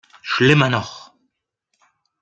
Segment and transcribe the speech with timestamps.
[0.23, 1.13] Schlimmer noch!